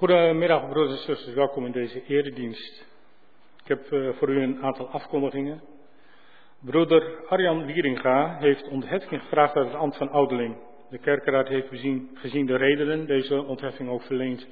[0.00, 1.34] Goedemiddag, broeders en zusters.
[1.34, 2.86] Welkom in deze eredienst.
[3.62, 5.62] Ik heb uh, voor u een aantal afkondigingen.
[6.60, 10.56] Broeder Arjan Wieringa heeft ontheffing gevraagd uit het ambt van ouderling.
[10.90, 14.48] De kerkenraad heeft gezien, gezien de redenen deze ontheffing ook verleend.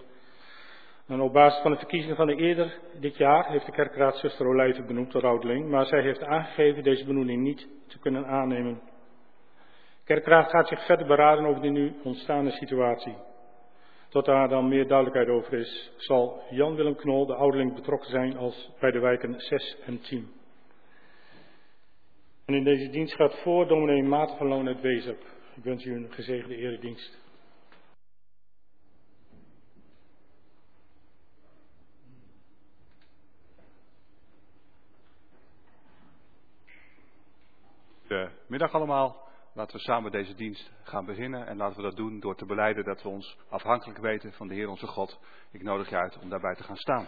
[1.07, 4.47] En op basis van de verkiezingen van de eerder dit jaar heeft de kerkenraad zuster
[4.47, 8.81] Olijven benoemd tot ouderling, maar zij heeft aangegeven deze benoeming niet te kunnen aannemen.
[9.99, 13.28] De kerkenraad gaat zich verder beraden over de nu ontstaande situatie.
[14.09, 18.71] Tot daar dan meer duidelijkheid over is, zal Jan-Willem Knol, de ouderling, betrokken zijn als
[18.81, 20.33] bij de wijken 6 en 10.
[22.45, 25.23] En in deze dienst gaat voor dominee Maarten van Loon uit Wezep.
[25.57, 27.19] Ik wens u een gezegende eredienst.
[38.07, 39.28] Goedemiddag allemaal.
[39.59, 42.85] Laten we samen deze dienst gaan beginnen en laten we dat doen door te beleiden
[42.85, 45.19] dat we ons afhankelijk weten van de Heer onze God.
[45.51, 47.07] Ik nodig je uit om daarbij te gaan staan.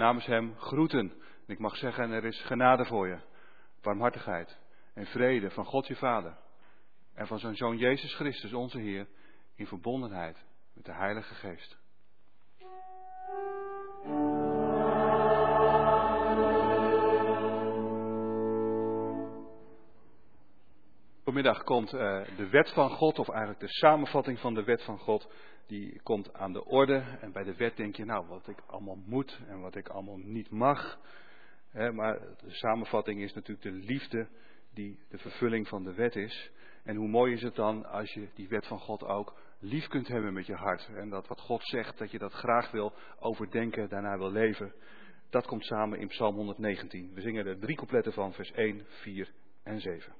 [0.00, 1.12] Namens hem groeten.
[1.46, 3.18] En ik mag zeggen, er is genade voor je,
[3.82, 4.58] barmhartigheid
[4.94, 6.36] en vrede van God je Vader
[7.14, 9.06] en van zijn Zoon Jezus Christus, onze Heer,
[9.54, 11.78] in verbondenheid met de Heilige Geest.
[21.30, 22.00] Vanmiddag komt uh,
[22.36, 25.30] de wet van God, of eigenlijk de samenvatting van de wet van God,
[25.66, 27.04] die komt aan de orde.
[27.20, 30.16] En bij de wet denk je, nou, wat ik allemaal moet en wat ik allemaal
[30.16, 30.98] niet mag.
[31.72, 34.28] maar de samenvatting is natuurlijk de liefde
[34.74, 36.50] die de vervulling van de wet is.
[36.84, 40.08] En hoe mooi is het dan als je die wet van God ook lief kunt
[40.08, 40.88] hebben met je hart.
[40.94, 44.72] En dat wat God zegt, dat je dat graag wil overdenken, daarna wil leven.
[45.28, 47.10] Dat komt samen in Psalm 119.
[47.14, 50.19] We zingen er drie coupletten van, vers 1, 4 en 7.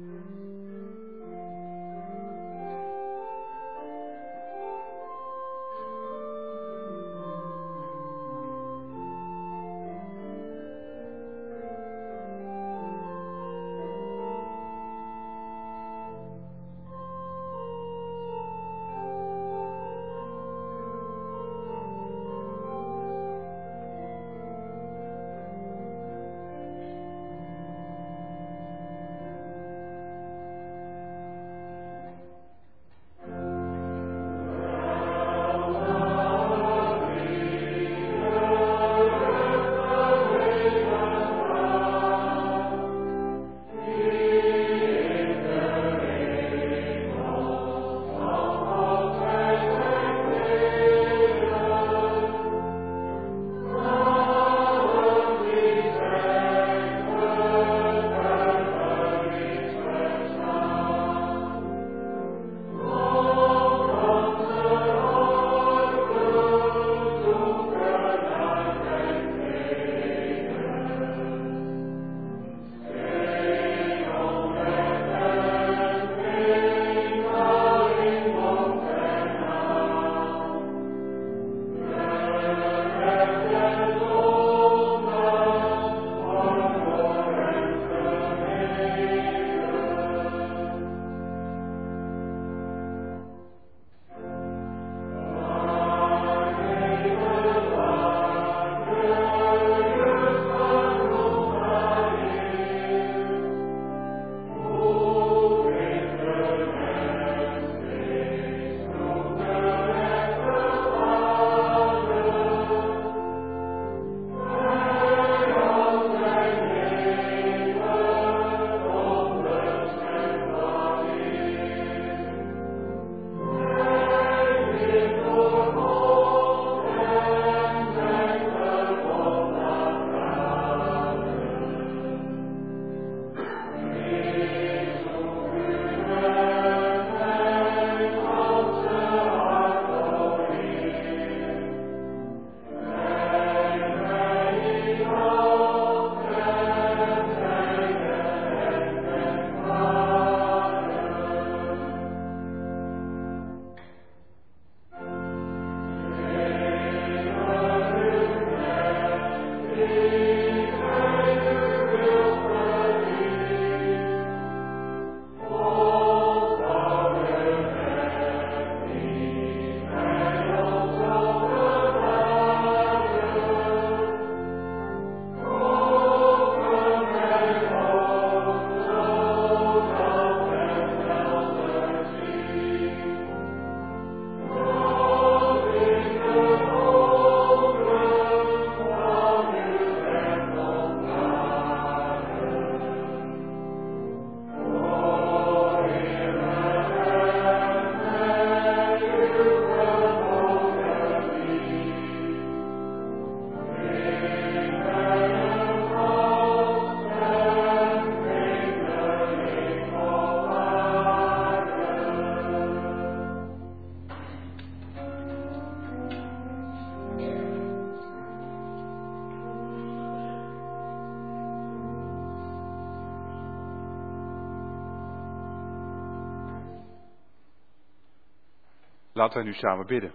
[229.21, 230.13] Laten wij nu samen bidden.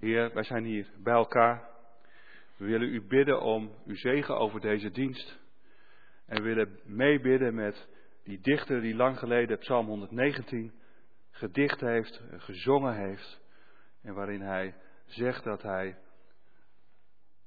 [0.00, 1.68] Heer, wij zijn hier bij elkaar.
[2.56, 5.38] We willen u bidden om uw zegen over deze dienst.
[6.26, 7.88] En willen meebidden met
[8.24, 10.72] die dichter die lang geleden Psalm 119
[11.30, 13.40] gedicht heeft, gezongen heeft.
[14.02, 14.74] En waarin hij
[15.04, 15.98] zegt dat hij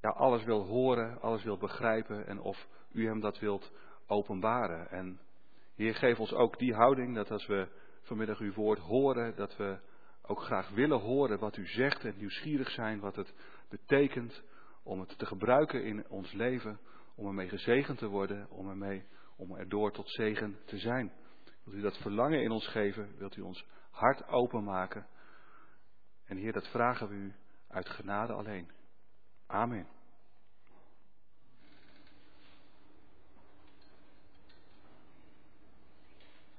[0.01, 3.71] ja, alles wil horen, alles wil begrijpen en of u hem dat wilt
[4.08, 4.89] openbaren.
[4.89, 5.19] En
[5.75, 7.67] Heer, geef ons ook die houding dat als we
[8.02, 9.80] vanmiddag uw woord horen, dat we
[10.22, 13.34] ook graag willen horen wat u zegt en nieuwsgierig zijn wat het
[13.70, 14.44] betekent
[14.84, 16.80] om het te gebruiken in ons leven,
[17.16, 19.06] om ermee gezegend te worden, om ermee,
[19.38, 21.14] om erdoor tot zegen te zijn.
[21.64, 23.16] Wilt u dat verlangen in ons geven?
[23.18, 25.08] Wilt u ons hart openmaken?
[26.26, 27.34] En Heer, dat vragen we u
[27.68, 28.72] uit genade alleen.
[29.48, 29.99] Amen.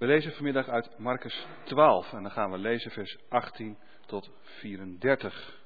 [0.01, 5.59] We lezen vanmiddag uit Marcus 12 en dan gaan we lezen vers 18 tot 34.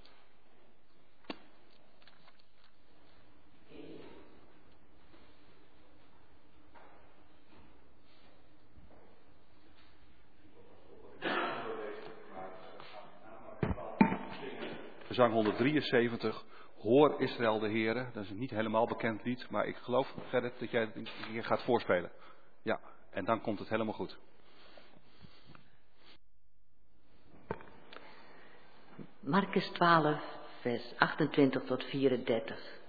[15.09, 16.44] Zang 173,
[16.77, 18.11] Hoor Israël de Heere.
[18.12, 21.44] Dat is een niet helemaal bekend lied, maar ik geloof, Gerrit, dat jij het hier
[21.44, 22.11] gaat voorspelen.
[22.62, 22.81] Ja,
[23.14, 24.18] en dan komt het helemaal goed.
[29.20, 30.20] Marcus 12,
[30.61, 32.83] vers 28 tot 34.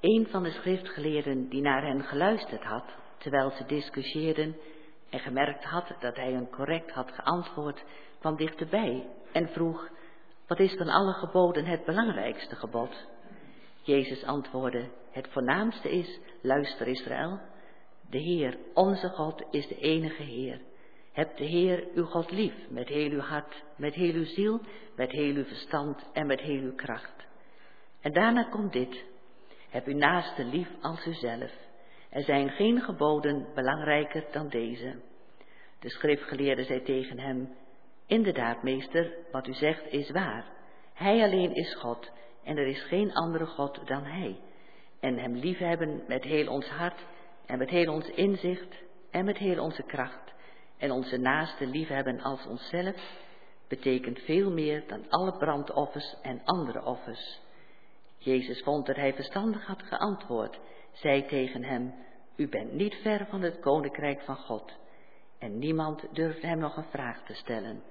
[0.00, 2.84] Een van de schriftgeleerden die naar hen geluisterd had,
[3.18, 4.56] terwijl ze discussieerden
[5.10, 7.84] en gemerkt had dat hij hun correct had geantwoord,
[8.18, 9.88] kwam dichterbij en vroeg,
[10.46, 13.06] wat is van alle geboden het belangrijkste gebod?
[13.82, 17.40] Jezus antwoordde, het voornaamste is, luister Israël,
[18.10, 20.60] de Heer, onze God, is de enige Heer.
[21.12, 24.60] Heb de Heer uw God lief met heel uw hart, met heel uw ziel,
[24.96, 27.26] met heel uw verstand en met heel uw kracht.
[28.00, 29.04] En daarna komt dit.
[29.70, 31.52] Heb uw naaste lief als uzelf.
[32.10, 35.00] Er zijn geen geboden belangrijker dan deze.
[35.78, 37.48] De schriftgeleerde zei tegen hem,
[38.06, 40.44] Inderdaad, meester, wat u zegt is waar.
[40.94, 42.10] Hij alleen is God
[42.44, 44.40] en er is geen andere God dan Hij.
[45.00, 47.04] En Hem liefhebben met heel ons hart
[47.46, 48.74] en met heel ons inzicht
[49.10, 50.32] en met heel onze kracht
[50.78, 52.96] en onze naaste liefhebben als onszelf,
[53.68, 57.40] betekent veel meer dan alle brandoffers en andere offers.
[58.18, 60.60] Jezus vond dat hij verstandig had geantwoord,
[60.92, 61.94] zei tegen hem,
[62.36, 64.72] U bent niet ver van het koninkrijk van God.
[65.38, 67.82] En niemand durfde hem nog een vraag te stellen.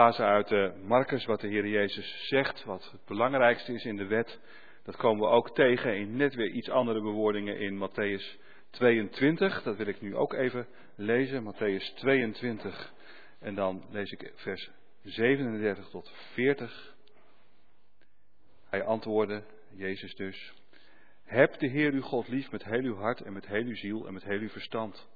[0.00, 4.06] Lazen uit uh, Marcus wat de Heer Jezus zegt, wat het belangrijkste is in de
[4.06, 4.40] wet.
[4.84, 9.62] Dat komen we ook tegen in net weer iets andere bewoordingen in Matthäus 22.
[9.62, 12.92] Dat wil ik nu ook even lezen, Matthäus 22.
[13.40, 14.70] En dan lees ik vers
[15.02, 16.94] 37 tot 40.
[18.68, 20.54] Hij antwoordde, Jezus dus,
[21.24, 24.06] heb de Heer uw God lief met heel uw hart en met heel uw ziel
[24.06, 25.08] en met heel uw verstand.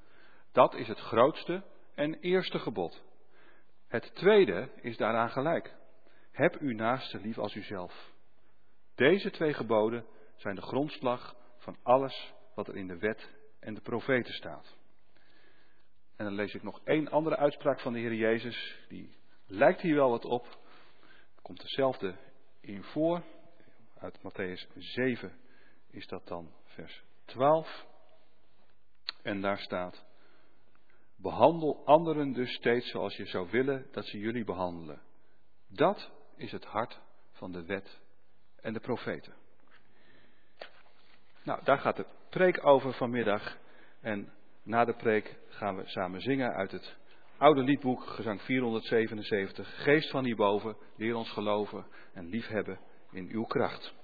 [0.53, 1.63] Dat is het grootste
[1.95, 3.03] en eerste gebod.
[3.95, 5.75] Het tweede is daaraan gelijk.
[6.31, 8.13] Heb uw naaste lief als uzelf.
[8.95, 13.29] Deze twee geboden zijn de grondslag van alles wat er in de wet
[13.61, 14.77] en de profeten staat.
[16.17, 18.79] En dan lees ik nog één andere uitspraak van de Heer Jezus.
[18.89, 20.59] Die lijkt hier wel wat op.
[21.43, 22.15] Komt dezelfde
[22.61, 23.23] in voor.
[23.99, 25.33] Uit Matthäus 7
[25.91, 27.87] is dat dan vers 12.
[29.23, 30.05] En daar staat.
[31.25, 35.01] Behandel anderen dus steeds zoals je zou willen dat ze jullie behandelen.
[35.69, 37.01] Dat is het hart
[37.33, 38.01] van de wet
[38.61, 39.35] en de profeten.
[41.43, 43.57] Nou, daar gaat de preek over vanmiddag.
[44.01, 44.33] En
[44.63, 46.97] na de preek gaan we samen zingen uit het
[47.37, 49.83] oude liedboek, gezang 477.
[49.83, 53.95] Geest van hierboven, leer ons geloven en liefhebben in uw kracht.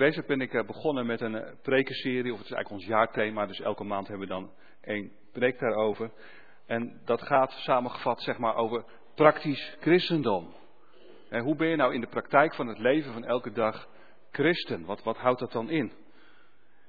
[0.00, 3.46] Wezen ben ik eh, begonnen met een eh, prekenserie, of het is eigenlijk ons jaarthema,
[3.46, 6.10] dus elke maand hebben we dan één preek daarover.
[6.66, 8.84] En dat gaat samengevat zeg maar over
[9.14, 10.54] praktisch christendom.
[11.28, 13.88] En hoe ben je nou in de praktijk van het leven van elke dag
[14.30, 14.84] christen?
[14.84, 15.92] Wat, wat houdt dat dan in?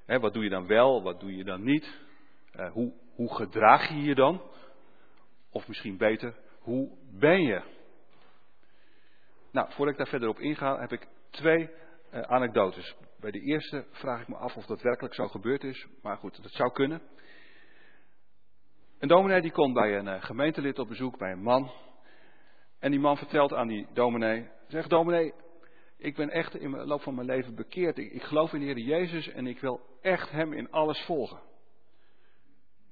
[0.06, 2.00] wat doe je dan wel, wat doe je dan niet?
[2.56, 4.42] Uh, hoe, hoe gedraag je je dan?
[5.52, 7.62] Of misschien beter, hoe ben je?
[9.52, 11.70] Nou, voordat ik daar verder op inga, heb ik twee
[12.14, 12.96] uh, anekdotes.
[13.20, 15.88] Bij de eerste vraag ik me af of dat werkelijk zo gebeurd is.
[16.02, 17.02] Maar goed, dat zou kunnen.
[19.00, 21.72] Een dominee die komt bij een uh, gemeentelid op bezoek, bij een man.
[22.80, 24.50] En die man vertelt aan die dominee.
[24.68, 25.34] Zegt dominee,
[25.98, 27.98] ik ben echt in de loop van mijn leven bekeerd.
[27.98, 31.40] Ik, geloof in de Heer Jezus en ik wil echt Hem in alles volgen.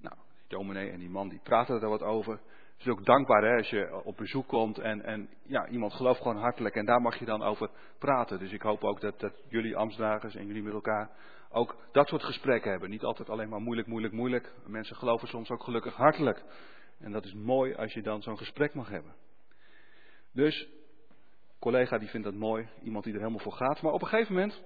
[0.01, 2.39] Nou, die dominee en die man die praten er wat over.
[2.79, 6.21] Het is ook dankbaar hè, als je op bezoek komt en, en ja, iemand gelooft
[6.21, 8.39] gewoon hartelijk en daar mag je dan over praten.
[8.39, 11.09] Dus ik hoop ook dat, dat jullie ambtsdragers en jullie met elkaar
[11.49, 12.89] ook dat soort gesprekken hebben.
[12.89, 14.53] Niet altijd alleen maar moeilijk, moeilijk, moeilijk.
[14.65, 16.43] Mensen geloven soms ook gelukkig hartelijk.
[16.99, 19.15] En dat is mooi als je dan zo'n gesprek mag hebben.
[20.33, 20.67] Dus,
[21.59, 23.81] collega die vindt dat mooi, iemand die er helemaal voor gaat.
[23.81, 24.63] Maar op een gegeven moment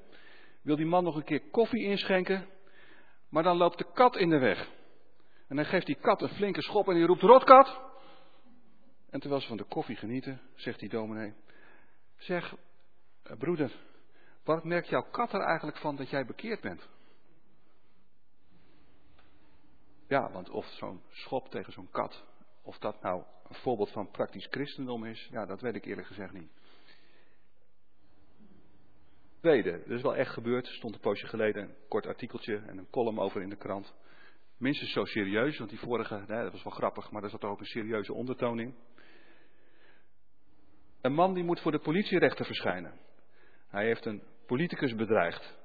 [0.62, 2.45] wil die man nog een keer koffie inschenken,
[3.30, 4.69] maar dan loopt de kat in de weg.
[5.47, 7.91] En dan geeft die kat een flinke schop en die roept, rotkat!
[9.13, 11.34] En terwijl ze van de koffie genieten, zegt die dominee:
[12.17, 12.56] Zeg,
[13.23, 13.71] eh, broeder,
[14.43, 16.88] wat merkt jouw kat er eigenlijk van dat jij bekeerd bent?
[20.08, 22.23] Ja, want of zo'n schop tegen zo'n kat,
[22.62, 26.34] of dat nou een voorbeeld van praktisch christendom is, ja, dat weet ik eerlijk gezegd
[26.34, 26.52] niet.
[29.39, 32.78] Tweede, dat is wel echt gebeurd, er stond een poosje geleden een kort artikeltje en
[32.78, 33.93] een column over in de krant.
[34.58, 37.60] Minstens zo serieus, want die vorige, dat was wel grappig, maar daar zat er ook
[37.60, 38.76] een serieuze ondertoon in.
[41.02, 43.00] Een man die moet voor de politierechter verschijnen.
[43.68, 45.58] Hij heeft een politicus bedreigd.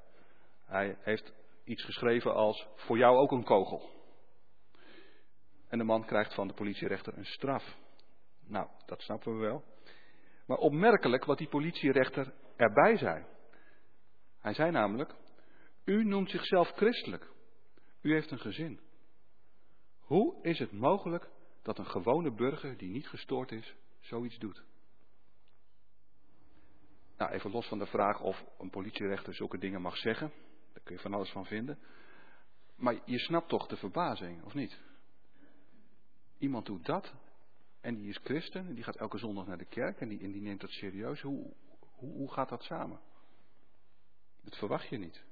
[0.65, 3.89] Hij heeft iets geschreven als voor jou ook een kogel.
[5.67, 7.77] En de man krijgt van de politierechter een straf.
[8.47, 9.63] Nou, dat snappen we wel.
[10.45, 13.25] Maar opmerkelijk wat die politierechter erbij zei.
[14.39, 15.15] Hij zei namelijk:
[15.85, 17.31] U noemt zichzelf christelijk.
[18.01, 18.79] U heeft een gezin.
[19.99, 21.29] Hoe is het mogelijk
[21.61, 24.63] dat een gewone burger die niet gestoord is, zoiets doet?
[27.17, 30.31] Nou, even los van de vraag of een politierechter zulke dingen mag zeggen.
[30.73, 31.79] Daar kun je van alles van vinden.
[32.75, 34.79] Maar je snapt toch de verbazing, of niet?
[36.37, 37.13] Iemand doet dat
[37.81, 40.41] en die is christen en die gaat elke zondag naar de kerk en die, die
[40.41, 41.21] neemt dat serieus.
[41.21, 42.99] Hoe, hoe, hoe gaat dat samen?
[44.41, 45.23] Dat verwacht je niet.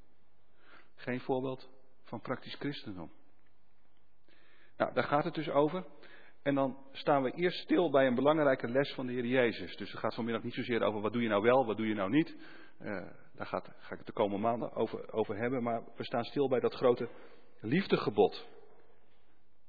[0.95, 1.69] Geen voorbeeld
[2.07, 3.11] van praktisch christendom.
[4.77, 5.85] Nou, daar gaat het dus over.
[6.43, 9.77] En dan staan we eerst stil bij een belangrijke les van de Heer Jezus.
[9.77, 11.93] Dus het gaat vanmiddag niet zozeer over wat doe je nou wel, wat doe je
[11.93, 12.35] nou niet.
[12.81, 15.63] Uh, daar gaat, ga ik het de komende maanden over, over hebben.
[15.63, 17.09] Maar we staan stil bij dat grote
[17.59, 18.47] liefdegebod.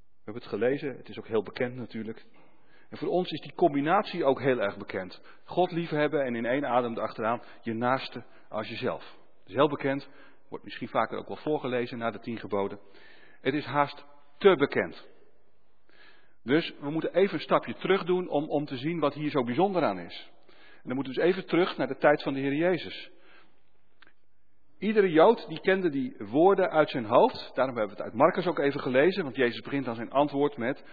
[0.08, 2.24] We hebben het gelezen, het is ook heel bekend natuurlijk.
[2.88, 5.20] En voor ons is die combinatie ook heel erg bekend.
[5.44, 9.02] God liefhebben en in één adem erachteraan je naaste als jezelf.
[9.38, 10.08] Het is heel bekend,
[10.48, 12.78] wordt misschien vaker ook wel voorgelezen na de tien geboden.
[13.40, 14.04] Het is haast
[14.38, 15.06] te bekend.
[16.42, 19.44] Dus we moeten even een stapje terug doen om, om te zien wat hier zo
[19.44, 20.30] bijzonder aan is.
[20.48, 23.10] En dan moeten we dus even terug naar de tijd van de Heer Jezus.
[24.78, 27.50] Iedere Jood die kende die woorden uit zijn hoofd.
[27.54, 29.22] Daarom hebben we het uit Marcus ook even gelezen.
[29.22, 30.84] Want Jezus begint aan zijn antwoord met.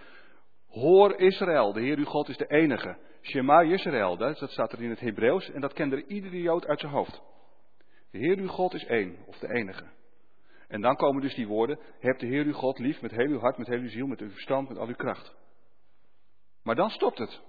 [0.68, 2.98] Hoor Israël, de Heer uw God is de enige.
[3.22, 5.50] Shema Israël, dat staat er in het Hebreeuws.
[5.50, 7.22] En dat kende iedere Jood uit zijn hoofd.
[8.16, 9.84] De Heer uw God is één, of de enige.
[10.68, 11.78] En dan komen dus die woorden.
[11.98, 14.20] Heb de Heer uw God lief met heel uw hart, met heel uw ziel, met
[14.20, 15.34] uw verstand, met al uw kracht.
[16.62, 17.40] Maar dan stopt het.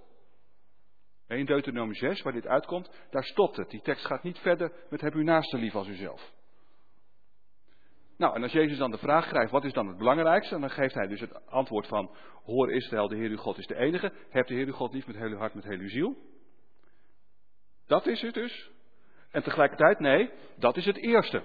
[1.27, 3.69] In Deuteronomie 6, waar dit uitkomt, daar stopt het.
[3.69, 6.33] Die tekst gaat niet verder met heb uw naaste lief als uzelf.
[8.17, 10.59] Nou, en als Jezus dan de vraag krijgt, wat is dan het belangrijkste?
[10.59, 13.75] Dan geeft hij dus het antwoord van, hoor Israël, de Heer uw God is de
[13.75, 14.13] enige.
[14.29, 16.17] Heb de Heer uw God lief met heel uw hart, met heel uw ziel.
[17.85, 18.75] Dat is het dus.
[19.37, 21.43] En tegelijkertijd, nee, dat is het eerste.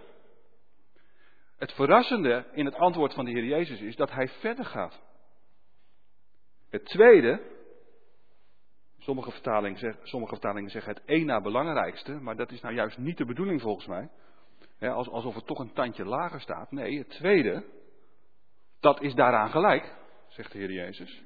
[1.57, 5.01] Het verrassende in het antwoord van de Heer Jezus is dat hij verder gaat.
[6.71, 7.41] Het tweede,
[8.99, 13.17] sommige vertalingen, zeggen, sommige vertalingen het één na belangrijkste, maar dat is nou juist niet
[13.17, 14.09] de bedoeling volgens mij.
[14.91, 16.71] alsof het toch een tandje lager staat.
[16.71, 17.65] Nee, het tweede,
[18.81, 19.95] dat is daaraan gelijk,
[20.29, 21.23] zegt de Heer Jezus.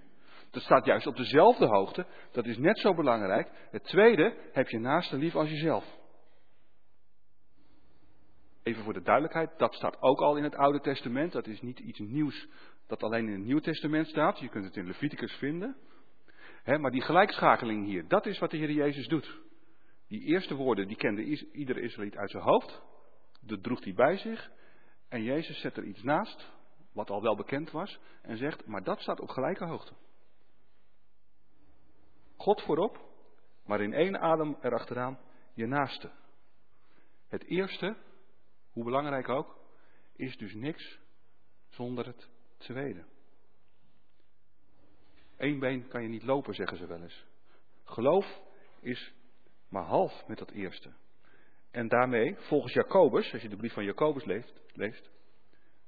[0.50, 3.50] Dat staat juist op dezelfde hoogte, dat is net zo belangrijk.
[3.70, 6.04] Het tweede, heb je naaste lief als jezelf.
[8.66, 11.32] Even voor de duidelijkheid, dat staat ook al in het Oude Testament.
[11.32, 12.48] Dat is niet iets nieuws
[12.86, 14.38] dat alleen in het Nieuw Testament staat.
[14.38, 15.76] Je kunt het in Leviticus vinden.
[16.64, 19.40] maar die gelijkschakeling hier, dat is wat de Heer Jezus doet.
[20.08, 22.82] Die eerste woorden, die kende ieder Israëliet uit zijn hoofd.
[23.40, 24.50] Dat droeg hij bij zich.
[25.08, 26.50] En Jezus zet er iets naast,
[26.92, 27.98] wat al wel bekend was.
[28.22, 29.92] En zegt, maar dat staat op gelijke hoogte.
[32.36, 33.00] God voorop,
[33.64, 35.18] maar in één adem erachteraan
[35.54, 36.10] je naaste.
[37.28, 37.96] Het eerste
[38.76, 39.58] hoe belangrijk ook,
[40.16, 40.98] is dus niks
[41.68, 43.04] zonder het tweede.
[45.36, 47.26] Eén been kan je niet lopen, zeggen ze wel eens.
[47.84, 48.40] Geloof
[48.80, 49.12] is
[49.68, 50.92] maar half met dat eerste.
[51.70, 55.10] En daarmee, volgens Jacobus, als je de brief van Jacobus leest, leest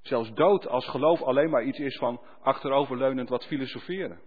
[0.01, 4.20] zelfs dood als geloof alleen maar iets is van achteroverleunend wat filosoferen.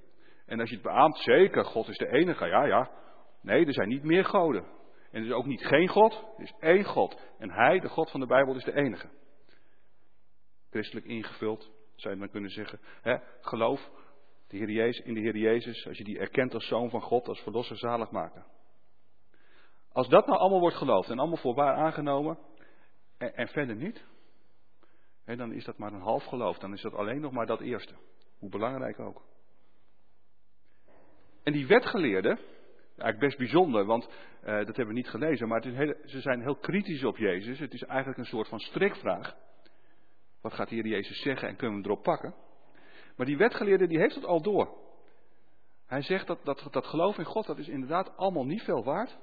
[0.45, 2.91] En als je het beaamt, zeker, God is de enige, ja, ja.
[3.41, 4.65] Nee, er zijn niet meer goden.
[5.11, 7.19] En er is ook niet geen God, er is één God.
[7.37, 9.09] En Hij, de God van de Bijbel, is de enige.
[10.69, 12.79] Christelijk ingevuld, zou je dan kunnen zeggen.
[13.01, 13.17] Hè?
[13.41, 13.89] Geloof
[14.47, 17.27] de Heer Jezus, in de Heer Jezus, als je die erkent als Zoon van God,
[17.27, 18.45] als Verlosser zalig maken.
[19.91, 22.37] Als dat nou allemaal wordt geloofd en allemaal voor waar aangenomen,
[23.17, 24.05] en, en verder niet,
[25.25, 26.57] hè, dan is dat maar een half geloof.
[26.57, 27.93] Dan is dat alleen nog maar dat eerste.
[28.39, 29.23] Hoe belangrijk ook.
[31.43, 32.39] En die wetgeleerden,
[33.01, 36.21] eigenlijk best bijzonder, want uh, dat hebben we niet gelezen, maar het is heel, ze
[36.21, 37.59] zijn heel kritisch op Jezus.
[37.59, 39.35] Het is eigenlijk een soort van strikvraag.
[40.41, 42.35] Wat gaat de Heer Jezus zeggen en kunnen we hem erop pakken?
[43.15, 44.77] Maar die wetgeleerde die heeft het al door.
[45.85, 49.17] Hij zegt dat, dat, dat geloof in God, dat is inderdaad allemaal niet veel waard.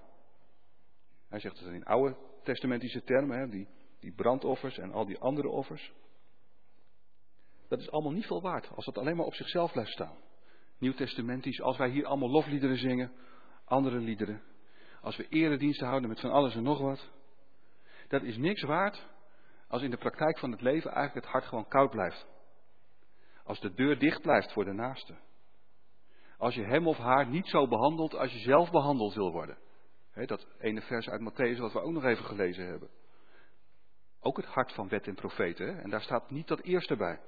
[1.29, 3.69] Hij zegt dat in oude testamentische termen, hè, die,
[4.01, 5.93] die brandoffers en al die andere offers.
[7.69, 10.17] Dat is allemaal niet veel waard als dat alleen maar op zichzelf blijft staan.
[10.79, 13.13] Nieuw-testamentisch, als wij hier allemaal lofliederen zingen,
[13.69, 14.43] andere liederen,
[15.01, 17.11] als we erediensten houden met van alles en nog wat,
[18.09, 19.07] dat is niks waard
[19.69, 22.27] als in de praktijk van het leven eigenlijk het hart gewoon koud blijft.
[23.45, 25.17] Als de deur dicht blijft voor de naaste.
[26.37, 29.59] Als je hem of haar niet zo behandelt als je zelf behandeld wil worden.
[30.27, 32.89] dat ene vers uit Matthäus wat we ook nog even gelezen hebben.
[34.21, 35.83] Ook het hart van wet en profeten.
[35.83, 37.21] En daar staat niet dat eerste bij.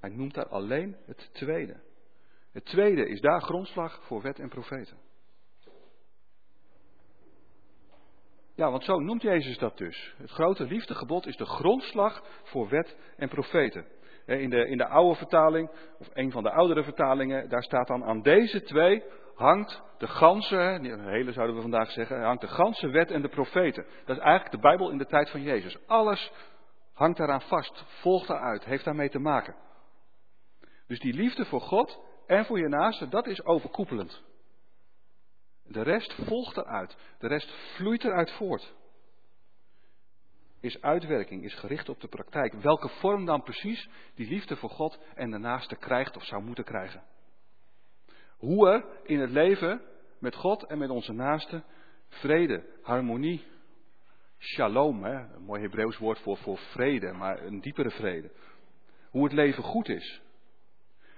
[0.00, 1.80] Hij noemt daar alleen het tweede.
[2.54, 4.96] Het tweede is daar grondslag voor wet en profeten.
[8.54, 10.14] Ja, want zo noemt Jezus dat dus.
[10.16, 13.86] Het grote liefdegebod is de grondslag voor wet en profeten.
[14.26, 18.04] In de, in de oude vertaling, of een van de oudere vertalingen, daar staat dan
[18.04, 19.02] aan deze twee
[19.34, 23.86] hangt de ganse, hele zouden we vandaag zeggen, hangt de ganse wet en de profeten.
[24.04, 25.86] Dat is eigenlijk de Bijbel in de tijd van Jezus.
[25.86, 26.32] Alles
[26.92, 29.56] hangt daaraan vast, volgt daaruit, heeft daarmee te maken.
[30.86, 34.22] Dus die liefde voor God en voor je naaste, dat is overkoepelend.
[35.62, 36.96] De rest volgt eruit.
[37.18, 38.74] De rest vloeit eruit voort.
[40.60, 42.52] Is uitwerking, is gericht op de praktijk.
[42.52, 46.64] Welke vorm dan precies die liefde voor God en de naaste krijgt of zou moeten
[46.64, 47.02] krijgen.
[48.36, 49.80] Hoe er in het leven
[50.18, 51.62] met God en met onze naaste
[52.08, 53.44] vrede, harmonie,
[54.38, 58.30] shalom, hè, een mooi Hebreeuws woord voor, voor vrede, maar een diepere vrede.
[59.10, 60.22] Hoe het leven goed is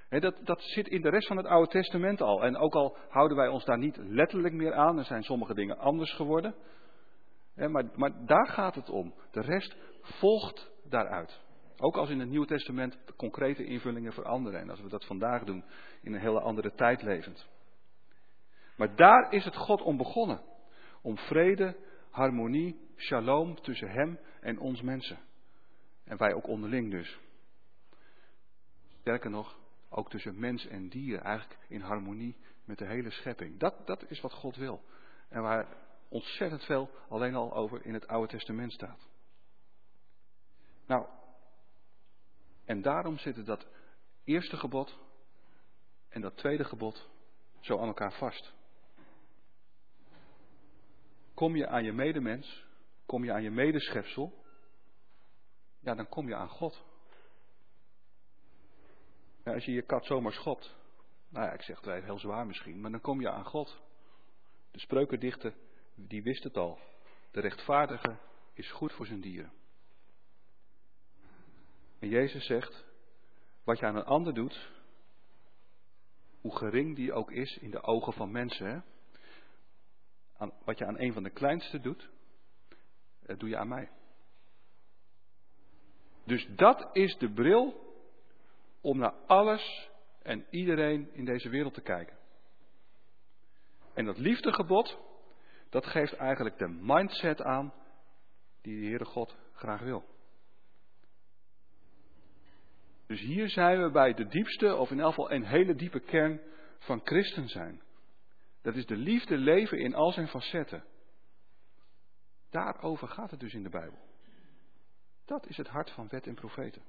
[0.08, 2.44] dat, dat zit in de rest van het Oude Testament al.
[2.44, 5.78] En ook al houden wij ons daar niet letterlijk meer aan, er zijn sommige dingen
[5.78, 6.54] anders geworden.
[7.54, 9.14] maar, maar daar gaat het om.
[9.30, 11.40] De rest volgt daaruit.
[11.78, 14.60] Ook als in het Nieuwe Testament de concrete invullingen veranderen.
[14.60, 15.64] En als we dat vandaag doen,
[16.02, 17.46] in een hele andere tijd levend.
[18.76, 20.40] Maar daar is het God om begonnen.
[21.02, 21.76] Om vrede,
[22.10, 25.18] harmonie, shalom tussen Hem en ons mensen.
[26.04, 27.18] En wij ook onderling dus.
[29.00, 29.56] Sterker nog,
[29.88, 33.58] ook tussen mens en dier, eigenlijk in harmonie met de hele schepping.
[33.58, 34.82] Dat, dat is wat God wil.
[35.28, 35.76] En waar
[36.08, 39.08] ontzettend veel alleen al over in het Oude Testament staat.
[40.86, 41.06] Nou,
[42.64, 43.66] en daarom zitten dat
[44.24, 44.98] eerste gebod
[46.08, 47.08] en dat tweede gebod
[47.60, 48.54] zo aan elkaar vast.
[51.34, 52.64] Kom je aan je medemens,
[53.06, 54.44] kom je aan je medeschepsel,
[55.80, 56.84] ja, dan kom je aan God.
[59.54, 60.76] Als je je kat zomaar schopt,
[61.28, 63.80] nou ja, ik zeg het heel zwaar misschien, maar dan kom je aan God.
[64.70, 65.54] De spreukendichter,
[65.94, 66.78] die wist het al.
[67.30, 68.16] De rechtvaardige
[68.52, 69.52] is goed voor zijn dieren.
[71.98, 72.84] En Jezus zegt,
[73.64, 74.70] wat je aan een ander doet,
[76.40, 78.84] hoe gering die ook is in de ogen van mensen?
[80.36, 82.08] Aan, wat je aan een van de kleinste doet,
[83.22, 83.90] dat doe je aan mij.
[86.24, 87.85] Dus dat is de bril
[88.80, 89.90] om naar alles
[90.22, 92.16] en iedereen in deze wereld te kijken.
[93.94, 94.98] En dat liefdegebod,
[95.70, 97.72] dat geeft eigenlijk de mindset aan
[98.62, 100.04] die de Heere God graag wil.
[103.06, 106.40] Dus hier zijn we bij de diepste, of in elk geval een hele diepe kern
[106.78, 107.82] van christen zijn.
[108.62, 110.84] Dat is de liefde leven in al zijn facetten.
[112.50, 113.98] Daarover gaat het dus in de Bijbel.
[115.24, 116.82] Dat is het hart van wet en profeten.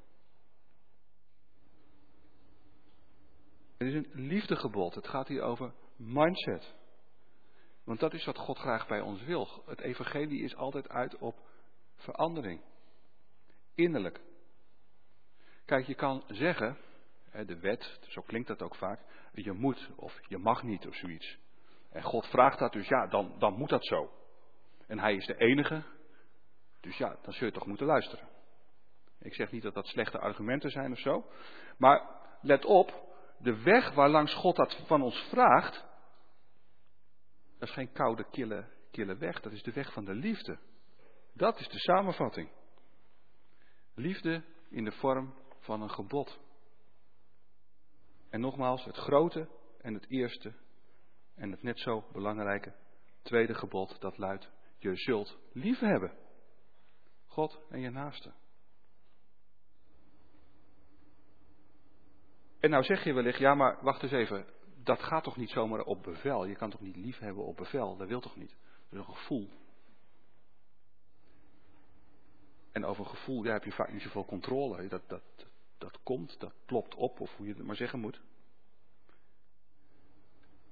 [3.78, 4.95] Het is een liefdegebod.
[4.95, 6.75] Het gaat hier over mindset.
[7.84, 9.63] Want dat is wat God graag bij ons wil.
[9.65, 11.36] Het evangelie is altijd uit op
[11.95, 12.61] verandering.
[13.75, 14.21] Innerlijk.
[15.65, 16.78] Kijk, je kan zeggen,
[17.45, 18.99] de wet, zo klinkt dat ook vaak,
[19.34, 21.38] je moet of je mag niet of zoiets.
[21.91, 24.11] En God vraagt dat dus, ja, dan, dan moet dat zo.
[24.88, 25.84] En hij is de enige,
[26.80, 28.28] dus ja, dan zul je toch moeten luisteren.
[29.19, 31.25] Ik zeg niet dat dat slechte argumenten zijn of zo.
[31.78, 32.09] Maar
[32.41, 33.07] let op,
[33.38, 35.86] de weg waarlangs God dat van ons vraagt,
[37.58, 39.40] dat is geen koude, kille, kille weg.
[39.40, 40.60] Dat is de weg van de liefde.
[41.34, 42.50] Dat is de samenvatting.
[43.96, 46.40] Liefde in de vorm van een gebod.
[48.30, 49.50] En nogmaals, het grote
[49.82, 50.54] en het eerste
[51.36, 52.74] en het net zo belangrijke
[53.22, 56.18] tweede gebod, dat luidt, je zult lief hebben.
[57.26, 58.34] God en je naaste.
[62.60, 64.45] En nou zeg je wellicht, ja maar wacht eens even,
[64.84, 66.45] dat gaat toch niet zomaar op bevel?
[66.45, 67.97] Je kan toch niet lief hebben op bevel?
[67.97, 68.55] Dat wil toch niet?
[68.89, 69.49] Dat is een gevoel.
[72.72, 74.88] En over een gevoel ja, heb je vaak niet zoveel controle.
[74.88, 75.24] Dat, dat,
[75.78, 78.22] dat komt, dat plopt op, of hoe je het maar zeggen moet.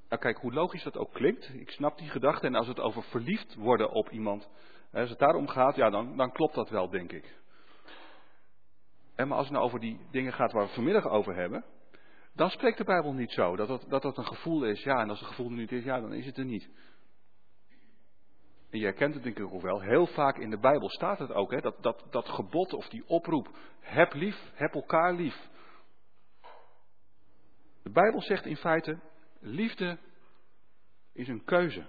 [0.10, 2.48] Nou kijk, hoe logisch dat ook klinkt, ik snap die gedachte.
[2.48, 4.50] En als het over verliefd worden op iemand,
[4.92, 7.36] als het daarom gaat, ja, dan, dan klopt dat wel, denk ik.
[9.16, 11.66] En maar als het nou over die dingen gaat waar we vanmiddag over hebben,
[12.36, 13.56] dan spreekt de Bijbel niet zo.
[13.56, 16.00] Dat dat, dat een gevoel is, ja, en als het gevoel er niet is, ja,
[16.00, 16.70] dan is het er niet.
[18.70, 21.32] En jij kent het denk ik ook wel, heel vaak in de Bijbel staat het
[21.32, 25.50] ook, hè, dat, dat, dat gebod of die oproep, heb lief, heb elkaar lief.
[27.84, 29.00] De Bijbel zegt in feite,
[29.40, 29.98] liefde
[31.14, 31.86] is een keuze.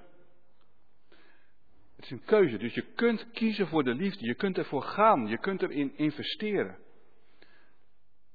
[1.97, 5.27] Het is een keuze, dus je kunt kiezen voor de liefde, je kunt ervoor gaan,
[5.27, 6.79] je kunt erin investeren.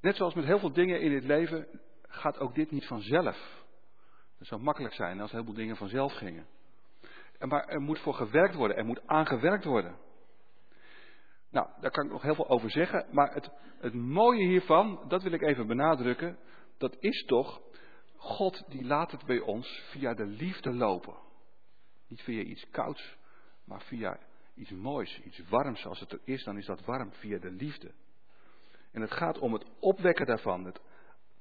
[0.01, 1.67] Net zoals met heel veel dingen in dit leven
[2.11, 3.63] gaat ook dit niet vanzelf.
[4.37, 6.47] Het zou makkelijk zijn als heel veel dingen vanzelf gingen.
[7.39, 9.97] Maar er moet voor gewerkt worden, er moet aangewerkt worden.
[11.49, 15.23] Nou, daar kan ik nog heel veel over zeggen, maar het, het mooie hiervan, dat
[15.23, 16.37] wil ik even benadrukken,
[16.77, 17.61] dat is toch,
[18.15, 21.15] God die laat het bij ons via de liefde lopen.
[22.07, 23.17] Niet via iets kouds,
[23.63, 24.19] maar via
[24.55, 25.85] iets moois, iets warms.
[25.85, 27.91] Als het er is, dan is dat warm via de liefde.
[28.91, 30.81] En het gaat om het opwekken daarvan, het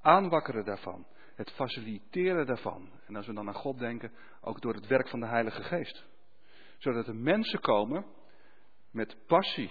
[0.00, 2.90] aanwakkeren daarvan, het faciliteren daarvan.
[3.06, 6.04] En als we dan aan God denken, ook door het werk van de Heilige Geest.
[6.78, 8.06] Zodat er mensen komen
[8.90, 9.70] met passie,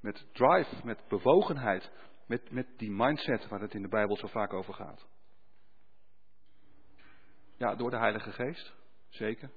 [0.00, 1.90] met drive, met bewogenheid,
[2.26, 5.06] met, met die mindset waar het in de Bijbel zo vaak over gaat.
[7.56, 8.74] Ja, door de Heilige Geest,
[9.08, 9.50] zeker.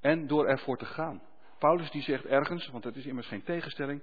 [0.00, 1.22] En door ervoor te gaan.
[1.58, 4.02] Paulus die zegt ergens, want het is immers geen tegenstelling,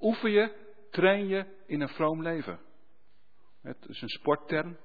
[0.00, 2.58] oefen je, train je in een vroom leven.
[3.62, 4.78] Het is een sportterm.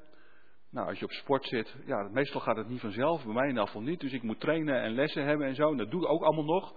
[0.69, 3.23] Nou, als je op sport zit, ja, meestal gaat het niet vanzelf.
[3.23, 3.99] Bij mij in geval niet.
[3.99, 5.71] Dus ik moet trainen en lessen hebben en zo.
[5.71, 6.75] En dat doe ik ook allemaal nog.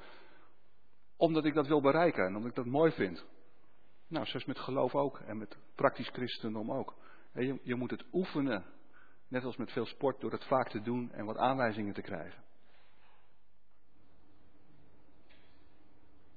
[1.16, 3.26] Omdat ik dat wil bereiken en omdat ik dat mooi vind.
[4.08, 6.94] Nou, zoals met geloof ook en met praktisch christendom ook.
[7.32, 8.64] Je, je moet het oefenen,
[9.28, 12.44] net als met veel sport, door het vaak te doen en wat aanwijzingen te krijgen.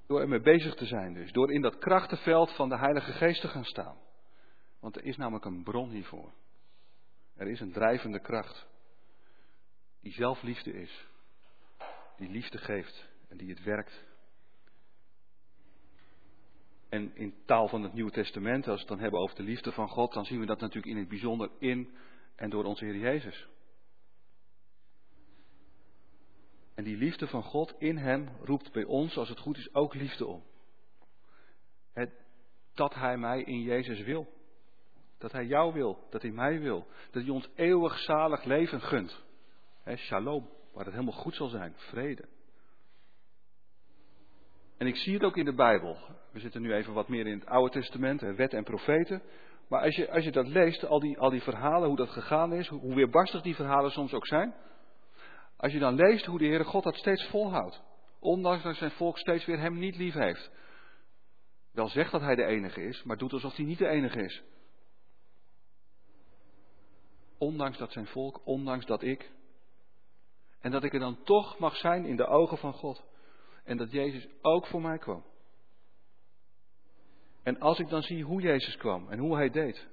[0.07, 1.31] Door ermee bezig te zijn dus.
[1.31, 3.97] Door in dat krachtenveld van de Heilige Geest te gaan staan.
[4.83, 6.33] Want er is namelijk een bron hiervoor.
[7.35, 8.67] Er is een drijvende kracht.
[10.01, 11.07] Die zelf liefde is.
[12.17, 14.03] Die liefde geeft en die het werkt.
[16.89, 19.71] En in taal van het Nieuwe Testament, als we het dan hebben over de liefde
[19.71, 21.95] van God, dan zien we dat natuurlijk in het bijzonder in
[22.35, 23.47] en door onze Heer Jezus.
[26.75, 29.93] En die liefde van God in Hem roept bij ons, als het goed is, ook
[29.93, 30.43] liefde om.
[32.73, 34.41] Dat Hij mij in Jezus wil.
[35.23, 36.87] Dat Hij jou wil, dat Hij mij wil.
[37.11, 39.23] Dat Hij ons eeuwig zalig leven gunt.
[39.83, 42.25] He, shalom, waar het helemaal goed zal zijn, vrede.
[44.77, 45.97] En ik zie het ook in de Bijbel.
[46.31, 49.21] We zitten nu even wat meer in het Oude Testament, wet en profeten.
[49.69, 52.53] Maar als je, als je dat leest, al die, al die verhalen, hoe dat gegaan
[52.53, 54.53] is, hoe weerbarstig die verhalen soms ook zijn.
[55.57, 57.81] Als je dan leest hoe de Heere God dat steeds volhoudt.
[58.19, 60.51] Ondanks dat zijn volk steeds weer hem niet lief heeft.
[61.71, 64.43] Wel zegt dat hij de enige is, maar doet alsof hij niet de enige is.
[67.43, 69.31] Ondanks dat zijn volk, ondanks dat ik.
[70.59, 73.03] En dat ik er dan toch mag zijn in de ogen van God.
[73.63, 75.23] En dat Jezus ook voor mij kwam.
[77.43, 79.87] En als ik dan zie hoe Jezus kwam en hoe hij deed.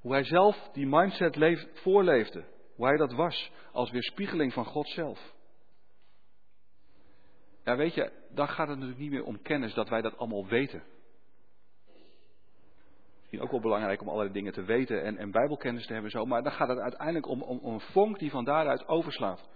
[0.00, 2.44] Hoe hij zelf die mindset leef, voorleefde.
[2.74, 5.34] Hoe hij dat was als weerspiegeling van God zelf.
[7.64, 10.46] Ja, weet je, dan gaat het natuurlijk niet meer om kennis dat wij dat allemaal
[10.46, 10.82] weten.
[13.32, 16.24] Misschien ook wel belangrijk om allerlei dingen te weten en, en bijbelkennis te hebben zo.
[16.24, 19.48] Maar dan gaat het uiteindelijk om, om, om een vonk die van daaruit overslaat.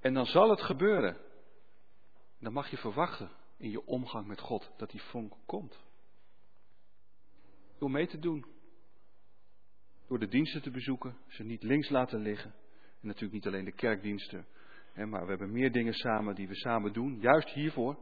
[0.00, 1.16] En dan zal het gebeuren.
[2.40, 5.78] Dan mag je verwachten in je omgang met God dat die vonk komt.
[7.78, 8.46] Door mee te doen.
[10.08, 12.54] Door de diensten te bezoeken, ze niet links laten liggen.
[13.00, 14.46] En natuurlijk niet alleen de kerkdiensten,
[14.92, 17.98] hè, maar we hebben meer dingen samen die we samen doen, juist hiervoor.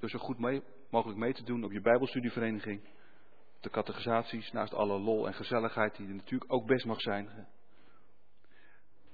[0.00, 2.80] Door zo goed mee, mogelijk mee te doen op je Bijbelstudievereniging,
[3.60, 7.46] de categorisaties, naast alle lol en gezelligheid die natuurlijk ook best mag zijn.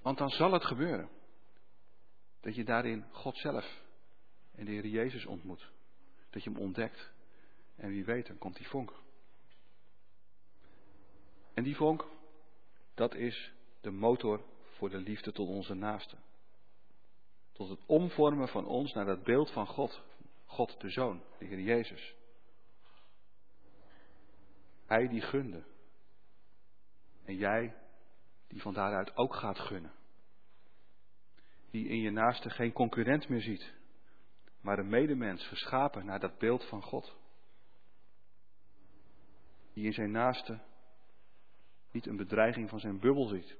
[0.02, 1.08] Want dan zal het gebeuren.
[2.40, 3.82] Dat je daarin God zelf
[4.54, 5.70] en de Heer Jezus ontmoet.
[6.30, 7.12] Dat je hem ontdekt.
[7.76, 8.92] En wie weet, dan komt die vonk.
[11.54, 12.04] En die vonk,
[12.94, 16.18] dat is de motor voor de liefde tot onze naasten.
[17.52, 20.02] Tot het omvormen van ons naar dat beeld van God.
[20.46, 22.14] God de Zoon, de Heer Jezus.
[24.86, 25.64] Hij die gunde.
[27.24, 27.74] En jij
[28.46, 29.92] die van daaruit ook gaat gunnen.
[31.70, 33.74] Die in je naaste geen concurrent meer ziet,
[34.60, 37.16] maar een medemens geschapen naar dat beeld van God.
[39.72, 40.60] Die in zijn naaste
[41.90, 43.56] niet een bedreiging van zijn bubbel ziet.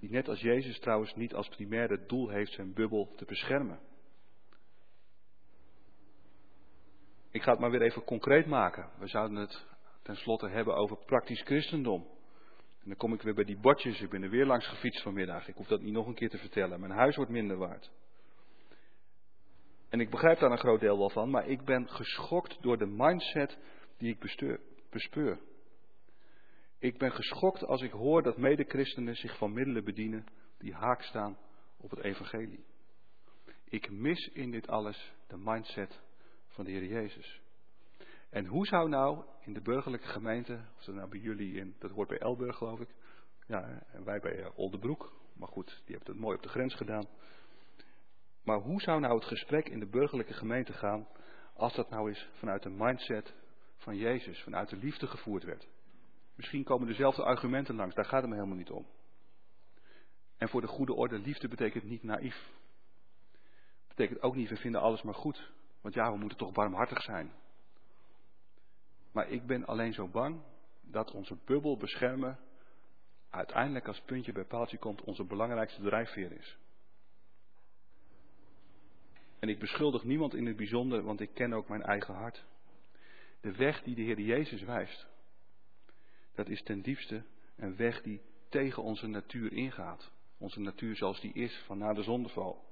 [0.00, 3.80] Die net als Jezus trouwens niet als primaire doel heeft zijn bubbel te beschermen.
[7.30, 8.90] Ik ga het maar weer even concreet maken.
[8.98, 9.66] We zouden het
[10.02, 12.06] tenslotte hebben over praktisch christendom.
[12.82, 14.00] En dan kom ik weer bij die bordjes.
[14.00, 15.48] Ik ben er weer langs gefietst vanmiddag.
[15.48, 16.80] Ik hoef dat niet nog een keer te vertellen.
[16.80, 17.90] Mijn huis wordt minder waard.
[19.88, 22.86] En ik begrijp daar een groot deel wel van, maar ik ben geschokt door de
[22.86, 23.58] mindset
[23.98, 24.18] die ik
[24.90, 25.40] bespeur.
[26.78, 30.26] Ik ben geschokt als ik hoor dat medechristenen zich van middelen bedienen
[30.58, 31.38] die haak staan
[31.76, 32.64] op het evangelie.
[33.64, 36.00] Ik mis in dit alles de mindset
[36.50, 37.40] van de Heer Jezus.
[38.30, 41.90] En hoe zou nou in de burgerlijke gemeente, of dat nou bij jullie in, dat
[41.90, 42.88] hoort bij Elburg geloof ik,
[43.46, 46.74] ja, en wij bij uh, Oldenbroek, maar goed, die hebben het mooi op de grens
[46.74, 47.08] gedaan.
[48.44, 51.08] Maar hoe zou nou het gesprek in de burgerlijke gemeente gaan
[51.54, 53.34] als dat nou eens vanuit de mindset
[53.76, 55.68] van Jezus, vanuit de liefde gevoerd werd?
[56.34, 58.86] Misschien komen dezelfde argumenten langs, daar gaat het me helemaal niet om.
[60.36, 62.50] En voor de goede orde, liefde betekent niet naïef.
[63.88, 65.52] Betekent ook niet, we vinden alles maar goed.
[65.80, 67.32] Want ja, we moeten toch barmhartig zijn.
[69.12, 70.42] Maar ik ben alleen zo bang
[70.80, 72.38] dat onze bubbel beschermen
[73.30, 76.58] uiteindelijk als puntje bij paaltje komt onze belangrijkste drijfveer is.
[79.38, 82.44] En ik beschuldig niemand in het bijzonder, want ik ken ook mijn eigen hart.
[83.40, 85.06] De weg die de Heer Jezus wijst,
[86.34, 87.24] dat is ten diepste
[87.56, 90.12] een weg die tegen onze natuur ingaat.
[90.38, 92.69] Onze natuur zoals die is van na de zondeval.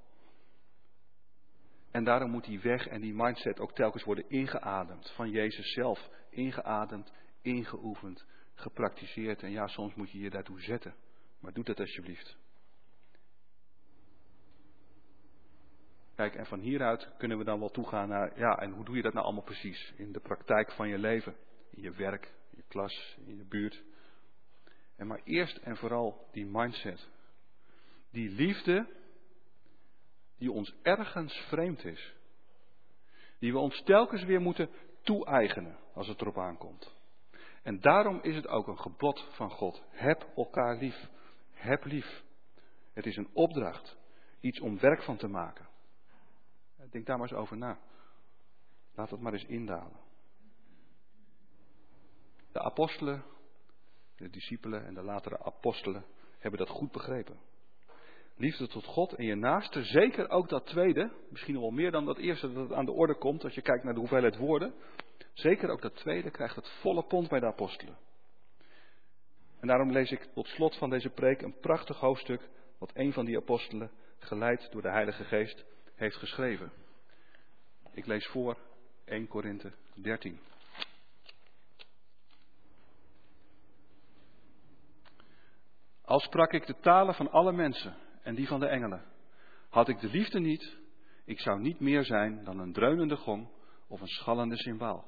[1.91, 5.11] En daarom moet die weg en die mindset ook telkens worden ingeademd.
[5.11, 6.09] Van Jezus zelf.
[6.30, 7.12] Ingeademd,
[7.43, 9.43] ingeoefend, gepraktiseerd.
[9.43, 10.95] En ja, soms moet je je daartoe zetten.
[11.41, 12.36] Maar doe dat alsjeblieft.
[16.14, 19.03] Kijk, en van hieruit kunnen we dan wel toegaan naar, ja, en hoe doe je
[19.03, 19.93] dat nou allemaal precies?
[19.97, 21.36] In de praktijk van je leven,
[21.70, 23.82] in je werk, in je klas, in je buurt.
[24.97, 27.09] En maar eerst en vooral die mindset.
[28.11, 28.86] Die liefde
[30.39, 32.14] die ons ergens vreemd is.
[33.39, 34.70] Die we ons telkens weer moeten
[35.03, 36.97] toe-eigenen als het erop aankomt.
[37.62, 39.82] En daarom is het ook een gebod van God.
[39.91, 41.09] Heb elkaar lief.
[41.53, 42.22] Heb lief.
[42.93, 43.97] Het is een opdracht.
[44.41, 45.68] Iets om werk van te maken.
[46.91, 47.78] Denk daar maar eens over na.
[48.95, 50.01] Laat het maar eens indalen.
[52.53, 53.24] De apostelen,
[54.16, 56.05] de discipelen en de latere apostelen
[56.39, 57.41] hebben dat goed begrepen.
[58.39, 62.18] Liefde tot God en je naaste, zeker ook dat tweede, misschien wel meer dan dat
[62.18, 64.74] eerste dat het aan de orde komt als je kijkt naar de hoeveelheid woorden.
[65.32, 67.97] Zeker ook dat tweede krijgt het volle pond bij de apostelen.
[69.61, 73.24] En daarom lees ik tot slot van deze preek een prachtig hoofdstuk wat een van
[73.24, 75.64] die apostelen, geleid door de Heilige Geest,
[75.95, 76.72] heeft geschreven.
[77.93, 78.59] Ik lees voor
[79.05, 80.41] 1 Korinthe 13.
[86.05, 89.05] Al sprak ik de talen van alle mensen en die van de engelen.
[89.68, 90.76] Had ik de liefde niet,
[91.24, 93.49] ik zou niet meer zijn dan een dreunende gong
[93.87, 95.05] of een schallende cymbaal.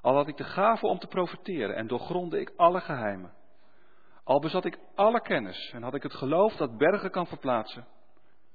[0.00, 3.34] Al had ik de gave om te profiteren en doorgronde ik alle geheimen.
[4.24, 7.86] Al bezat ik alle kennis en had ik het geloof dat bergen kan verplaatsen.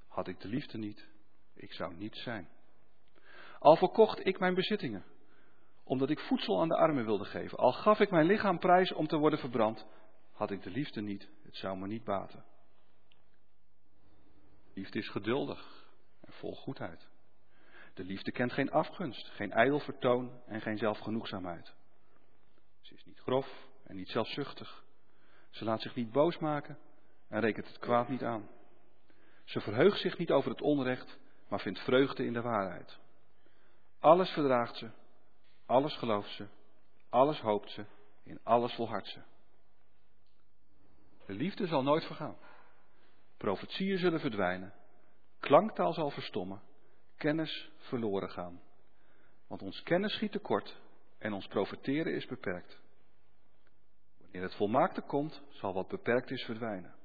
[0.07, 1.07] Had ik de liefde niet,
[1.55, 2.47] ik zou niet zijn.
[3.59, 5.05] Al verkocht ik mijn bezittingen,
[5.83, 7.57] omdat ik voedsel aan de armen wilde geven.
[7.57, 9.85] Al gaf ik mijn lichaam prijs om te worden verbrand,
[10.33, 12.50] had ik de liefde niet, het zou me niet baten.
[14.73, 15.85] Liefde is geduldig
[16.21, 17.07] en vol goedheid.
[17.93, 21.73] De liefde kent geen afgunst, geen ijdel vertoon en geen zelfgenoegzaamheid.
[22.81, 24.83] Ze is niet grof en niet zelfzuchtig.
[25.49, 26.77] Ze laat zich niet boos maken
[27.27, 28.49] en rekent het kwaad niet aan.
[29.43, 31.17] Ze verheugt zich niet over het onrecht,
[31.47, 32.99] maar vindt vreugde in de waarheid.
[33.99, 34.89] Alles verdraagt ze,
[35.65, 36.47] alles gelooft ze,
[37.09, 37.85] alles hoopt ze,
[38.23, 39.21] in alles volhardt ze.
[41.25, 42.37] De liefde zal nooit vergaan.
[43.41, 44.73] Profetieën zullen verdwijnen,
[45.39, 46.61] klanktaal zal verstommen,
[47.17, 48.61] kennis verloren gaan.
[49.47, 50.77] Want ons kennis schiet tekort
[51.17, 52.79] en ons profeteren is beperkt.
[54.17, 56.95] Wanneer het volmaakte komt, zal wat beperkt is verdwijnen.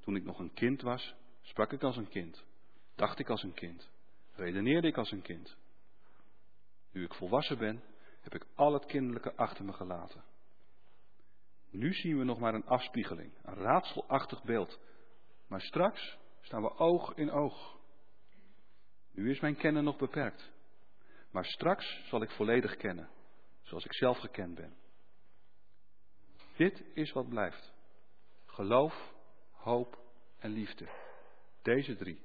[0.00, 2.44] Toen ik nog een kind was, sprak ik als een kind,
[2.94, 3.90] dacht ik als een kind,
[4.34, 5.56] redeneerde ik als een kind.
[6.92, 7.82] Nu ik volwassen ben,
[8.20, 10.24] heb ik al het kinderlijke achter me gelaten.
[11.74, 14.80] Nu zien we nog maar een afspiegeling, een raadselachtig beeld.
[15.46, 17.78] Maar straks staan we oog in oog.
[19.12, 20.52] Nu is mijn kennen nog beperkt.
[21.30, 23.10] Maar straks zal ik volledig kennen,
[23.62, 24.76] zoals ik zelf gekend ben.
[26.56, 27.72] Dit is wat blijft.
[28.46, 29.14] Geloof,
[29.50, 29.98] hoop
[30.38, 30.88] en liefde.
[31.62, 32.20] Deze drie.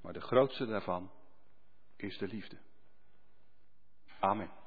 [0.00, 1.10] Maar de grootste daarvan
[1.96, 2.58] is de liefde.
[4.20, 4.63] Amen.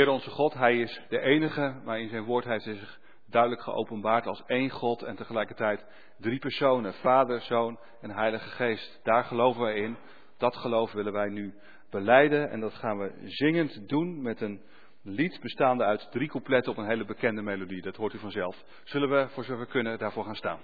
[0.00, 3.62] Heer onze God, Hij is de enige, maar in zijn woord heeft Hij zich duidelijk
[3.62, 5.86] geopenbaard als één God en tegelijkertijd
[6.18, 9.00] drie personen, Vader, Zoon en Heilige Geest.
[9.02, 9.96] Daar geloven wij in.
[10.38, 11.54] Dat geloof willen wij nu
[11.90, 14.62] beleiden en dat gaan we zingend doen met een
[15.02, 17.82] lied bestaande uit drie coupletten op een hele bekende melodie.
[17.82, 18.64] Dat hoort u vanzelf.
[18.84, 20.60] Zullen we, voor zover we kunnen, daarvoor gaan staan?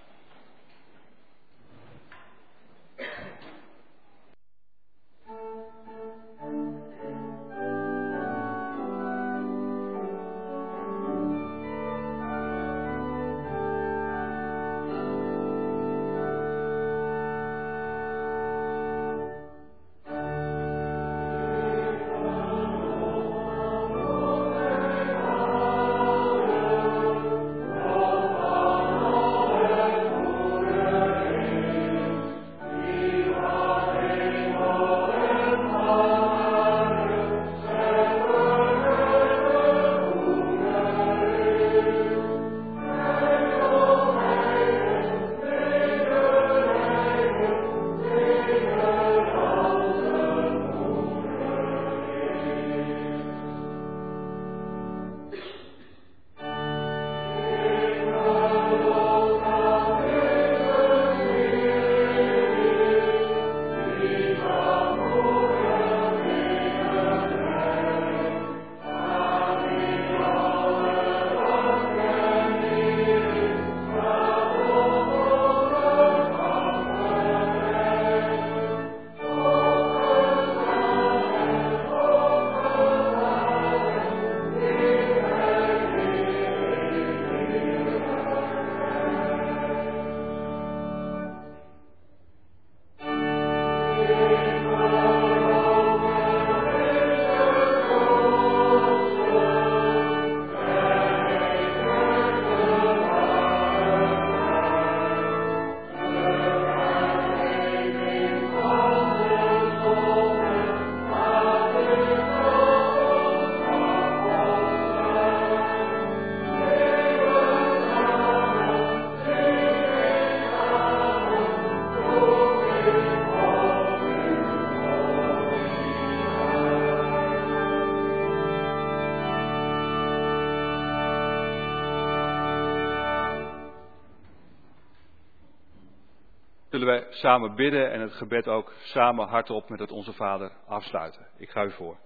[137.10, 141.26] Samen bidden en het gebed ook samen hardop met het Onze Vader afsluiten.
[141.36, 141.98] Ik ga u voor.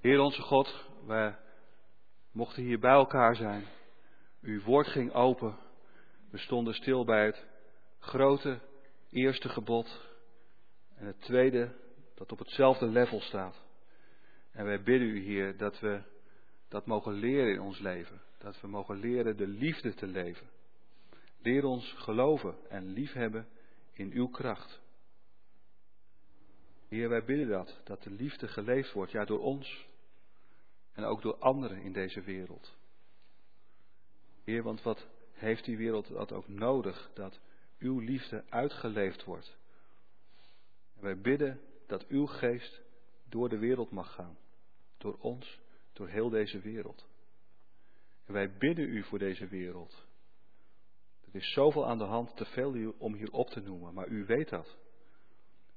[0.00, 1.36] Heer onze God, wij
[2.32, 3.64] mochten hier bij elkaar zijn.
[4.42, 5.56] Uw woord ging open.
[6.30, 7.46] We stonden stil bij het
[7.98, 8.60] grote
[9.10, 10.00] eerste gebod
[10.96, 11.74] en het tweede
[12.14, 13.64] dat op hetzelfde level staat.
[14.52, 16.02] En wij bidden u, Heer, dat we
[16.68, 18.22] dat mogen leren in ons leven.
[18.38, 20.55] Dat we mogen leren de liefde te leven.
[21.38, 23.48] Leer ons geloven en liefhebben
[23.92, 24.80] in uw kracht.
[26.88, 29.86] Heer, wij bidden dat, dat de liefde geleefd wordt, ja door ons
[30.92, 32.76] en ook door anderen in deze wereld.
[34.44, 37.40] Heer, want wat heeft die wereld dat ook nodig, dat
[37.78, 39.56] uw liefde uitgeleefd wordt.
[40.96, 42.80] En wij bidden dat uw geest
[43.28, 44.38] door de wereld mag gaan,
[44.98, 45.60] door ons,
[45.92, 47.06] door heel deze wereld.
[48.24, 50.05] En wij bidden u voor deze wereld.
[51.36, 54.24] Er is zoveel aan de hand, te veel om hier op te noemen, maar u
[54.24, 54.76] weet dat.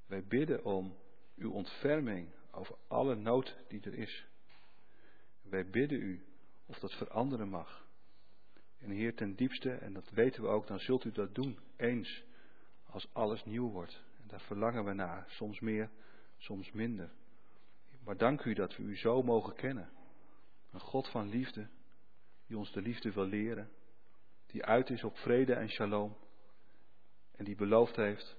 [0.05, 0.97] Wij bidden om
[1.35, 4.25] uw ontferming over alle nood die er is.
[5.41, 6.25] Wij bidden u
[6.65, 7.87] of dat veranderen mag.
[8.77, 12.23] En Heer, ten diepste, en dat weten we ook, dan zult u dat doen, eens,
[12.83, 14.03] als alles nieuw wordt.
[14.21, 15.89] En daar verlangen we naar, soms meer,
[16.37, 17.11] soms minder.
[18.03, 19.89] Maar dank u dat we u zo mogen kennen.
[20.71, 21.67] Een God van liefde,
[22.47, 23.69] die ons de liefde wil leren
[24.51, 26.15] die uit is op vrede en shalom.
[27.35, 28.37] En die beloofd heeft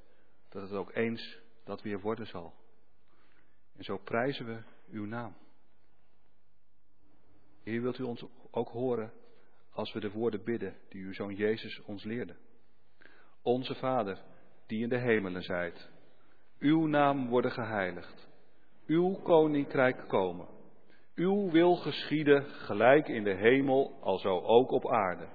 [0.48, 2.54] dat het ook eens dat weer worden zal.
[3.76, 5.34] En zo prijzen we uw naam.
[7.62, 9.12] Heer, wilt u ons ook horen
[9.70, 12.36] als we de woorden bidden die uw zoon Jezus ons leerde.
[13.42, 14.18] Onze Vader,
[14.66, 15.88] die in de hemelen zijt,
[16.58, 18.28] uw naam worden geheiligd,
[18.86, 20.46] uw koninkrijk komen,
[21.14, 25.28] uw wil geschieden gelijk in de hemel, alzo ook op aarde.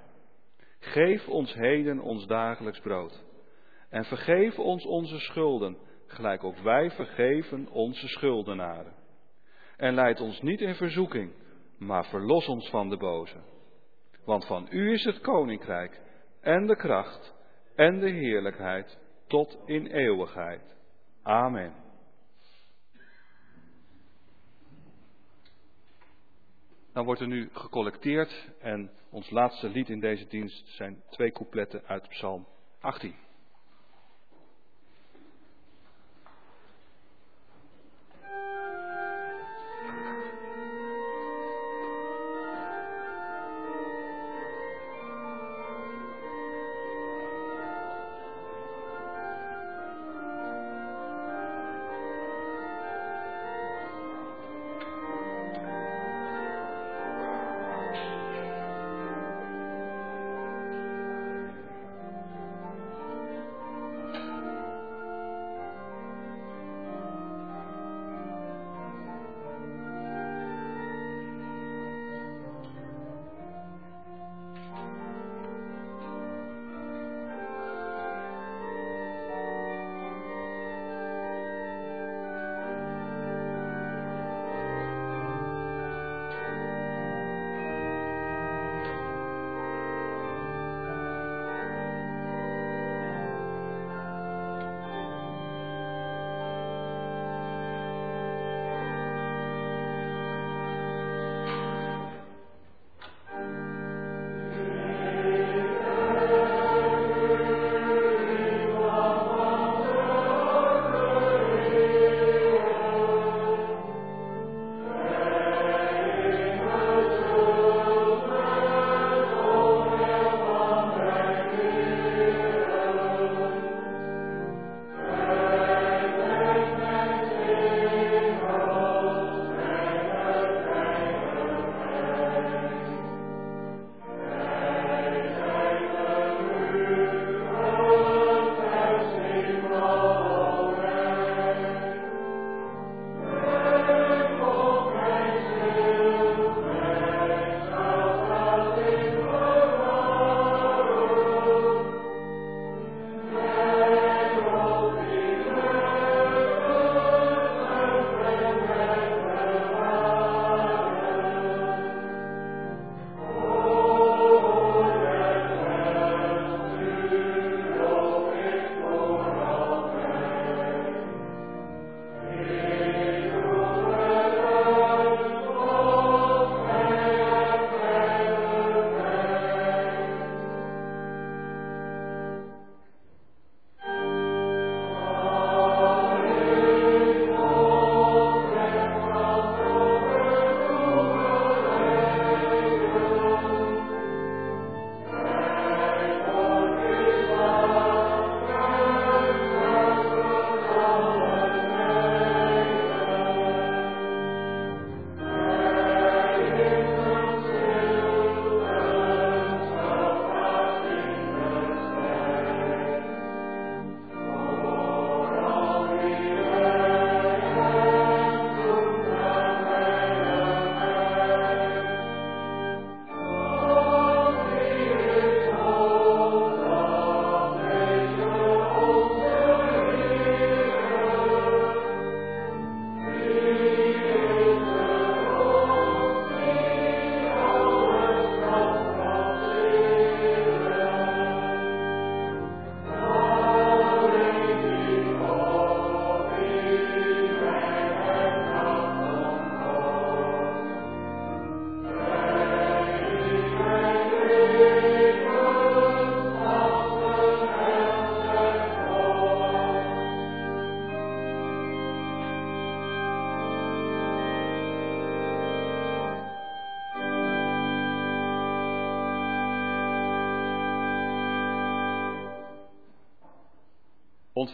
[0.86, 3.24] Geef ons heden ons dagelijks brood.
[3.90, 5.78] En vergeef ons onze schulden,
[6.08, 8.94] gelijk ook wij vergeven onze schuldenaren.
[9.78, 11.34] En leid ons niet in verzoeking,
[11.78, 13.38] maar verlos ons van de boze.
[14.26, 16.02] Want van u is het koninkrijk
[16.42, 17.34] en de kracht
[17.76, 20.76] en de heerlijkheid tot in eeuwigheid.
[21.24, 21.74] Amen.
[26.94, 31.82] Dan wordt er nu gecollecteerd en ons laatste lied in deze dienst zijn twee coupletten
[31.86, 32.48] uit Psalm
[32.80, 33.25] 18.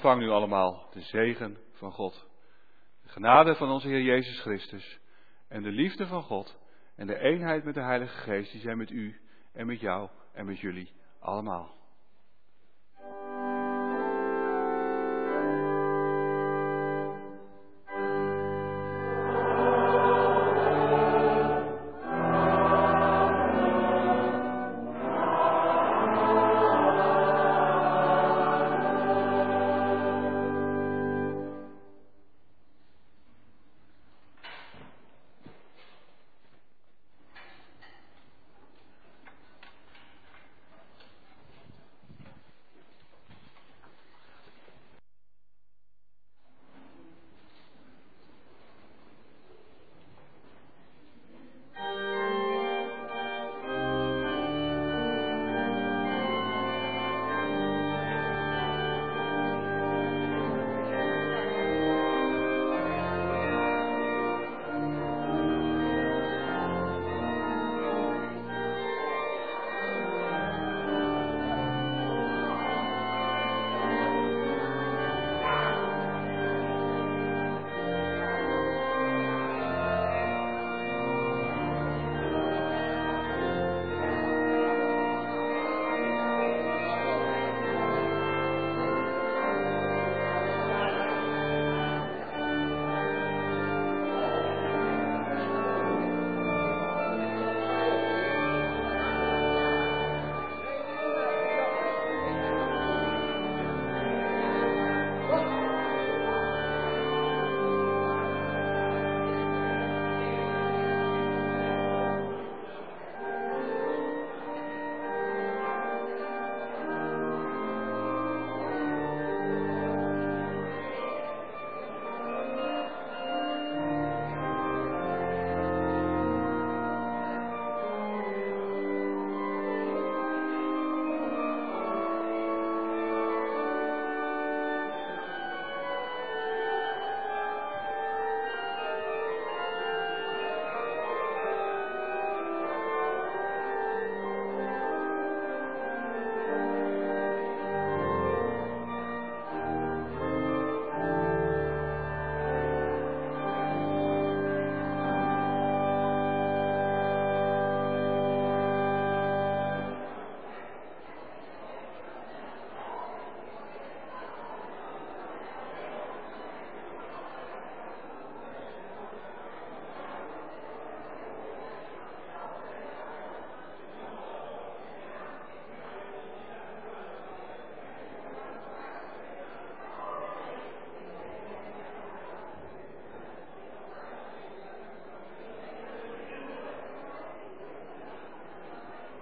[0.02, 2.28] Ontvang nu allemaal de zegen van God.
[3.02, 5.00] De genade van onze Heer Jezus Christus.
[5.48, 6.60] En de liefde van God.
[6.96, 8.52] En de eenheid met de Heilige Geest.
[8.52, 9.22] Die zijn met u
[9.54, 11.81] en met jou en met jullie allemaal.